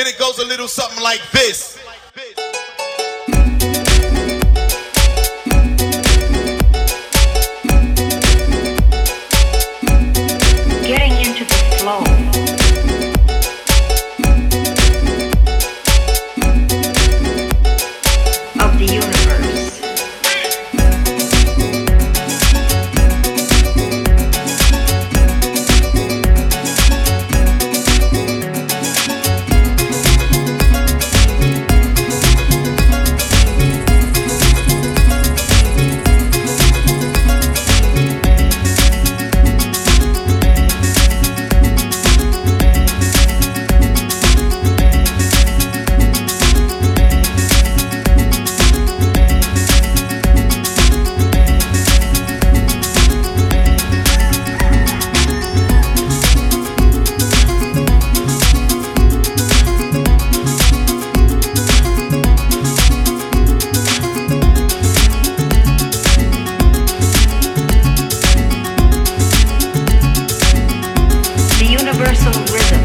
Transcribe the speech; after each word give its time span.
and 0.00 0.08
it 0.08 0.18
goes 0.18 0.38
a 0.38 0.44
little 0.46 0.66
something 0.66 1.02
like 1.02 1.20
this. 1.30 1.78
Rhythm. 72.46 72.79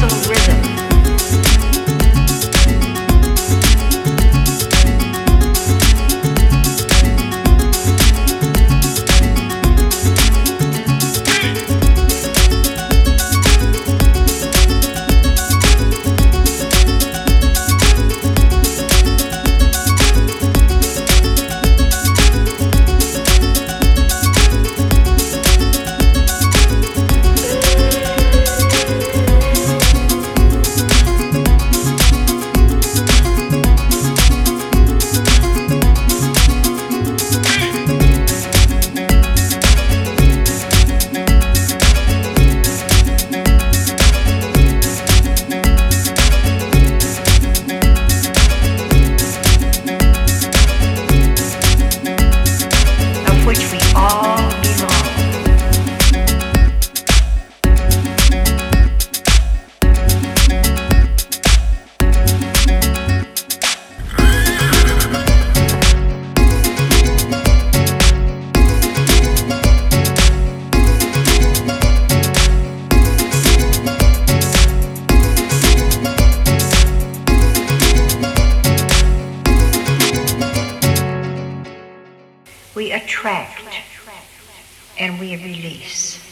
Universal 0.00 0.30
rhythm. 0.30 0.79
We 82.74 82.92
attract 82.92 83.62
and 84.98 85.18
we 85.18 85.36
release. 85.36 86.29